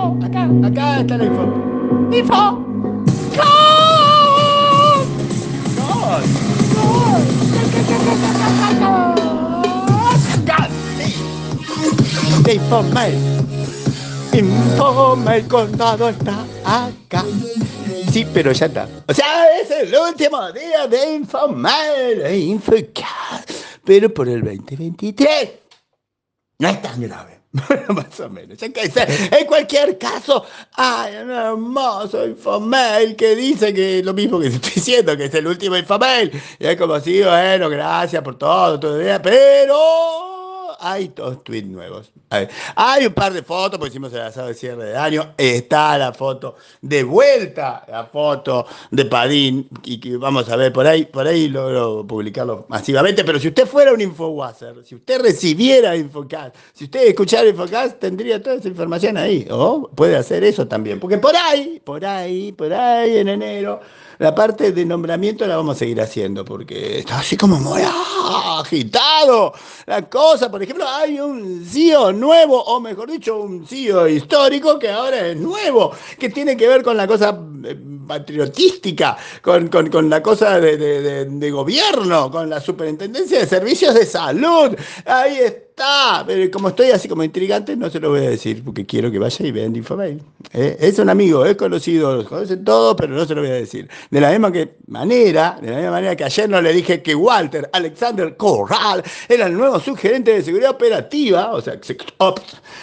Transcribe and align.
info, 0.00 0.18
acá, 0.24 0.48
acá 0.66 1.00
está 1.00 1.16
la 1.16 1.24
info. 1.24 1.44
¡Info! 2.12 2.66
Infomail. 12.52 13.14
Infomail 14.32 15.46
condado 15.46 16.08
está 16.08 16.44
acá. 16.64 17.24
Sí, 18.10 18.26
pero 18.34 18.50
ya 18.50 18.66
está. 18.66 18.88
O 19.06 19.14
sea, 19.14 19.60
es 19.60 19.70
el 19.70 19.94
último 19.94 20.50
día 20.50 20.88
de 20.88 21.14
Infomail, 21.14 22.22
e 22.22 22.38
Infocast. 22.38 23.50
Pero 23.84 24.12
por 24.12 24.28
el 24.28 24.42
2023 24.42 25.50
no 26.58 26.68
es 26.68 26.82
tan 26.82 27.00
grave. 27.00 27.39
más 27.88 28.20
o 28.20 28.30
menos. 28.30 28.58
En 28.62 29.46
cualquier 29.46 29.98
caso, 29.98 30.44
hay 30.74 31.16
un 31.16 31.30
hermoso 31.30 32.24
infomail 32.24 33.16
que 33.16 33.34
dice 33.34 33.74
que 33.74 34.02
lo 34.04 34.14
mismo 34.14 34.38
que 34.38 34.48
estoy 34.48 34.72
diciendo, 34.74 35.16
que 35.16 35.24
es 35.24 35.34
el 35.34 35.46
último 35.46 35.76
infomail. 35.76 36.30
Y 36.58 36.66
es 36.66 36.76
como 36.76 36.94
así, 36.94 37.22
bueno, 37.22 37.68
gracias 37.68 38.22
por 38.22 38.38
todo, 38.38 38.78
todo 38.78 38.98
bien, 38.98 39.20
pero 39.22 40.29
hay 40.80 41.08
dos 41.14 41.44
tweets 41.44 41.68
nuevos. 41.68 42.10
Hay, 42.30 43.06
un 43.06 43.12
par 43.12 43.32
de 43.32 43.42
fotos, 43.42 43.78
porque 43.78 43.90
hicimos 43.90 44.12
el 44.12 44.20
asado 44.20 44.48
de 44.48 44.54
cierre 44.54 44.84
de 44.84 44.96
año. 44.96 45.34
Está 45.36 45.98
la 45.98 46.12
foto 46.12 46.56
de 46.80 47.02
vuelta, 47.04 47.84
la 47.88 48.04
foto 48.04 48.66
de 48.90 49.04
Padín, 49.04 49.68
y 49.84 49.98
que 49.98 50.16
vamos 50.16 50.48
a 50.48 50.56
ver 50.56 50.72
por 50.72 50.86
ahí, 50.86 51.04
por 51.04 51.26
ahí 51.26 51.48
logro 51.48 52.06
publicarlo 52.06 52.66
masivamente. 52.68 53.24
Pero 53.24 53.38
si 53.38 53.48
usted 53.48 53.66
fuera 53.66 53.92
un 53.92 54.00
Infowasser, 54.00 54.84
si 54.84 54.94
usted 54.94 55.20
recibiera 55.20 55.96
Infocast, 55.96 56.56
si 56.72 56.84
usted 56.84 57.08
escuchara 57.08 57.48
Infocast, 57.48 57.98
tendría 57.98 58.42
toda 58.42 58.56
esa 58.56 58.68
información 58.68 59.16
ahí. 59.16 59.46
O 59.50 59.88
puede 59.94 60.16
hacer 60.16 60.44
eso 60.44 60.66
también. 60.66 60.98
Porque 60.98 61.18
por 61.18 61.36
ahí, 61.36 61.80
por 61.84 62.04
ahí, 62.04 62.52
por 62.52 62.72
ahí 62.72 63.18
en 63.18 63.28
enero 63.28 63.80
la 64.20 64.34
parte 64.34 64.70
de 64.72 64.84
nombramiento 64.84 65.46
la 65.46 65.56
vamos 65.56 65.76
a 65.76 65.78
seguir 65.78 65.98
haciendo 65.98 66.44
porque 66.44 66.98
está 66.98 67.20
así 67.20 67.38
como 67.38 67.58
muy 67.58 67.80
agitado 68.58 69.54
la 69.86 70.10
cosa. 70.10 70.50
Por 70.50 70.62
ejemplo, 70.62 70.69
hay 70.86 71.20
un 71.20 71.64
CEO 71.64 72.12
nuevo, 72.12 72.62
o 72.62 72.80
mejor 72.80 73.10
dicho, 73.10 73.40
un 73.40 73.66
CEO 73.66 74.08
histórico 74.08 74.78
que 74.78 74.88
ahora 74.88 75.28
es 75.28 75.36
nuevo, 75.36 75.92
que 76.18 76.28
tiene 76.30 76.56
que 76.56 76.68
ver 76.68 76.82
con 76.82 76.96
la 76.96 77.06
cosa 77.06 77.38
eh, 77.64 77.76
patriotística, 78.06 79.16
con, 79.42 79.68
con, 79.68 80.10
la 80.10 80.22
cosa 80.22 80.60
de, 80.60 80.76
de 81.26 81.50
gobierno, 81.50 82.30
con 82.30 82.50
la 82.50 82.60
superintendencia 82.60 83.40
de 83.40 83.46
servicios 83.46 83.94
de 83.94 84.06
salud. 84.06 84.76
Ahí 85.06 85.38
pero 86.26 86.50
como 86.50 86.68
estoy 86.68 86.90
así 86.90 87.08
como 87.08 87.24
intrigante, 87.24 87.76
no 87.76 87.88
se 87.90 88.00
lo 88.00 88.10
voy 88.10 88.20
a 88.20 88.30
decir, 88.30 88.62
porque 88.64 88.84
quiero 88.84 89.10
que 89.10 89.18
vaya 89.18 89.46
y 89.46 89.50
vean 89.50 89.74
Infomail. 89.74 90.22
¿eh? 90.52 90.76
Es 90.80 90.98
un 90.98 91.08
amigo, 91.08 91.44
es 91.44 91.56
conocido, 91.56 92.16
los 92.16 92.26
conocen 92.26 92.64
todos, 92.64 92.94
pero 92.96 93.14
no 93.14 93.24
se 93.24 93.34
lo 93.34 93.40
voy 93.40 93.50
a 93.50 93.54
decir. 93.54 93.88
De 94.10 94.20
la 94.20 94.30
misma 94.30 94.52
manera, 94.88 95.58
de 95.60 95.70
la 95.70 95.76
misma 95.76 95.90
manera 95.92 96.16
que 96.16 96.24
ayer 96.24 96.48
no 96.48 96.60
le 96.60 96.72
dije 96.72 97.02
que 97.02 97.14
Walter 97.14 97.68
Alexander 97.72 98.36
Corral 98.36 99.02
era 99.28 99.46
el 99.46 99.54
nuevo 99.54 99.80
subgerente 99.80 100.34
de 100.34 100.42
seguridad 100.42 100.70
operativa, 100.72 101.52
o 101.52 101.60
sea, 101.60 101.78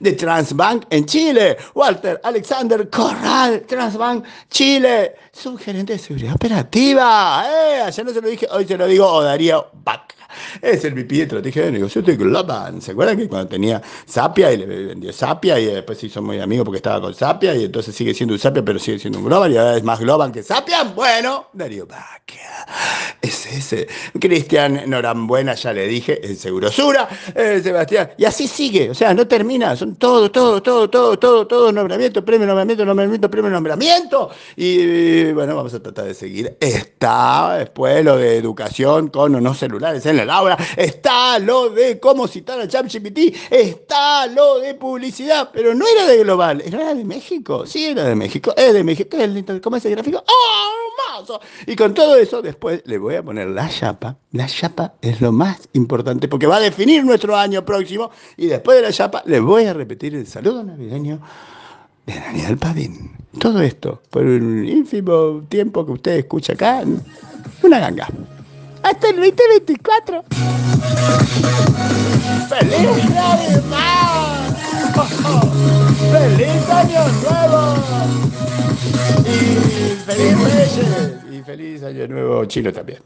de 0.00 0.12
Transbank 0.12 0.84
en 0.90 1.06
Chile. 1.06 1.56
Walter 1.74 2.20
Alexander 2.24 2.88
Corral, 2.90 3.62
Transbank 3.66 4.24
Chile, 4.50 5.14
subgerente 5.40 5.94
de 5.94 5.98
seguridad 5.98 6.34
operativa. 6.34 7.44
¿eh? 7.46 7.82
Ayer 7.82 8.04
no 8.04 8.12
se 8.12 8.20
lo 8.20 8.28
dije, 8.28 8.46
hoy 8.50 8.66
se 8.66 8.76
lo 8.76 8.86
digo, 8.86 9.06
o 9.06 9.22
Darío 9.22 9.70
Back 9.72 10.20
es 10.62 10.84
el 10.84 10.94
VP 10.94 11.14
de 11.16 11.22
estrategia 11.22 11.64
de 11.64 11.72
negocio 11.72 12.02
de 12.02 12.16
Globan. 12.16 12.80
¿Se 12.80 12.92
acuerdan 12.92 13.16
que 13.16 13.28
cuando 13.28 13.48
tenía 13.48 13.80
Sapia 14.06 14.52
y 14.52 14.58
le 14.58 14.66
vendió 14.66 15.12
Sapia 15.12 15.58
y 15.58 15.66
después 15.66 15.98
se 15.98 16.06
hizo 16.06 16.22
muy 16.22 16.40
amigo 16.40 16.64
porque 16.64 16.76
estaba 16.76 17.00
con 17.00 17.14
Sapia 17.14 17.54
y 17.54 17.64
entonces 17.64 17.94
sigue 17.94 18.14
siendo 18.14 18.34
un 18.34 18.40
Sapia 18.40 18.64
pero 18.64 18.78
sigue 18.78 18.98
siendo 18.98 19.18
un 19.18 19.24
Global 19.24 19.52
y 19.52 19.56
ahora 19.56 19.76
es 19.76 19.84
más 19.84 20.00
Global 20.00 20.32
que 20.32 20.42
Sapia? 20.42 20.84
Bueno, 20.84 21.48
Darío 21.52 21.86
Baquia. 21.86 22.66
Es 23.20 23.46
ese. 23.46 23.86
Cristian 24.18 24.88
Norambuena, 24.88 25.54
ya 25.54 25.72
le 25.72 25.86
dije, 25.86 26.26
en 26.26 26.36
Segurosura. 26.36 27.08
Eh, 27.34 27.60
Sebastián. 27.62 28.10
Y 28.16 28.24
así 28.24 28.48
sigue. 28.48 28.90
O 28.90 28.94
sea, 28.94 29.12
no 29.12 29.26
termina. 29.26 29.76
Son 29.76 29.96
todo, 29.96 30.30
todo, 30.30 30.62
todo, 30.62 30.88
todo, 30.88 31.18
todo, 31.18 31.46
todo 31.46 31.72
nombramiento, 31.72 32.24
premio, 32.24 32.46
nombramiento, 32.46 32.84
nombramiento, 32.84 33.30
premio, 33.30 33.50
nombramiento. 33.50 34.30
Y 34.56 35.29
bueno, 35.32 35.56
vamos 35.56 35.74
a 35.74 35.82
tratar 35.82 36.06
de 36.06 36.14
seguir. 36.14 36.56
Está 36.60 37.58
después 37.58 38.04
lo 38.04 38.16
de 38.16 38.36
educación 38.36 39.08
con 39.08 39.34
o 39.34 39.40
no 39.40 39.54
celulares 39.54 40.04
en 40.06 40.16
la 40.16 40.34
aula, 40.34 40.58
está 40.76 41.38
lo 41.38 41.70
de 41.70 41.98
cómo 42.00 42.28
citar 42.28 42.60
a 42.60 42.68
ChatGPT, 42.68 43.36
está 43.50 44.26
lo 44.26 44.58
de 44.58 44.74
publicidad, 44.74 45.50
pero 45.52 45.74
no 45.74 45.86
era 45.86 46.06
de 46.06 46.18
global, 46.18 46.62
era 46.64 46.94
de 46.94 47.04
México, 47.04 47.66
sí 47.66 47.86
era 47.86 48.04
de 48.04 48.14
México, 48.14 48.52
es 48.56 48.72
de 48.72 48.84
México, 48.84 49.16
¿cómo 49.62 49.76
es 49.76 49.84
el 49.84 49.92
gráfico? 49.92 50.22
¡Oh, 50.26 51.16
hermoso! 51.16 51.40
Y 51.66 51.76
con 51.76 51.94
todo 51.94 52.16
eso 52.16 52.42
después 52.42 52.82
le 52.86 52.98
voy 52.98 53.16
a 53.16 53.22
poner 53.22 53.48
la 53.48 53.68
chapa, 53.68 54.16
la 54.32 54.46
chapa 54.46 54.94
es 55.00 55.20
lo 55.20 55.32
más 55.32 55.68
importante 55.72 56.28
porque 56.28 56.46
va 56.46 56.56
a 56.56 56.60
definir 56.60 57.04
nuestro 57.04 57.36
año 57.36 57.64
próximo 57.64 58.10
y 58.36 58.46
después 58.46 58.76
de 58.76 58.82
la 58.82 58.92
chapa 58.92 59.22
les 59.26 59.40
voy 59.40 59.64
a 59.64 59.72
repetir 59.72 60.14
el 60.14 60.26
saludo 60.26 60.64
navideño 60.64 61.20
de 62.14 62.20
Daniel 62.20 62.56
Padín. 62.56 63.12
Todo 63.38 63.60
esto 63.62 64.02
por 64.10 64.24
un 64.24 64.66
ínfimo 64.66 65.42
tiempo 65.48 65.86
que 65.86 65.92
usted 65.92 66.12
escucha 66.18 66.54
acá, 66.54 66.82
una 67.62 67.78
ganga 67.78 68.08
hasta 68.82 69.10
el 69.10 69.16
2024. 69.16 70.24
¡Feliz 72.48 73.10
Navidad! 73.10 74.56
¡Feliz 76.12 76.70
Año 76.70 77.08
Nuevo! 77.22 77.74
Y 79.24 79.96
feliz 80.04 80.38
Reyes. 80.40 81.16
Y 81.30 81.42
feliz 81.42 81.82
Año 81.82 82.08
Nuevo 82.08 82.44
chino 82.46 82.72
también. 82.72 83.00